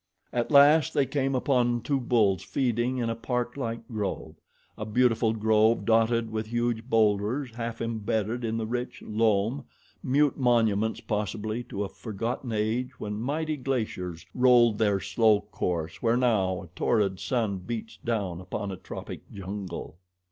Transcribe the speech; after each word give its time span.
At 0.33 0.49
last 0.49 0.95
they 0.95 1.05
came 1.05 1.35
upon 1.35 1.81
two 1.81 1.99
bulls 1.99 2.41
feeding 2.41 2.97
in 2.97 3.07
a 3.07 3.15
parklike 3.15 3.87
grove 3.87 4.33
a 4.75 4.83
beautiful 4.83 5.31
grove 5.31 5.85
dotted 5.85 6.31
with 6.31 6.47
huge 6.47 6.85
boulders 6.89 7.53
half 7.53 7.81
embedded 7.81 8.43
in 8.43 8.57
the 8.57 8.65
rich 8.65 9.03
loam 9.03 9.63
mute 10.01 10.39
monuments, 10.39 11.01
possibly, 11.01 11.61
to 11.65 11.83
a 11.83 11.87
forgotten 11.87 12.51
age 12.51 12.99
when 12.99 13.21
mighty 13.21 13.57
glaciers 13.57 14.25
rolled 14.33 14.79
their 14.79 14.99
slow 14.99 15.41
course 15.41 16.01
where 16.01 16.17
now 16.17 16.63
a 16.63 16.67
torrid 16.75 17.19
sun 17.19 17.59
beats 17.59 17.99
down 18.03 18.41
upon 18.41 18.71
a 18.71 18.77
tropic 18.77 19.21
jungle. 19.31 19.99